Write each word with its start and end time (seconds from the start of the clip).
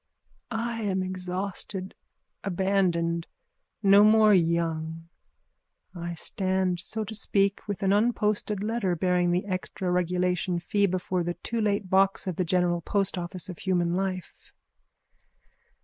I 0.49 0.81
am 0.81 1.03
exhausted, 1.03 1.93
abandoned, 2.43 3.27
no 3.83 4.03
more 4.03 4.33
young. 4.33 5.09
I 5.93 6.15
stand, 6.15 6.79
so 6.79 7.03
to 7.03 7.13
speak, 7.13 7.59
with 7.67 7.83
an 7.83 7.93
unposted 7.93 8.63
letter 8.63 8.95
bearing 8.95 9.29
the 9.29 9.45
extra 9.45 9.91
regulation 9.91 10.57
fee 10.57 10.87
before 10.87 11.21
the 11.23 11.35
too 11.43 11.61
late 11.61 11.87
box 11.87 12.25
of 12.25 12.37
the 12.37 12.43
general 12.43 12.81
postoffice 12.81 13.47
of 13.47 13.59
human 13.59 13.93
life. 13.93 14.51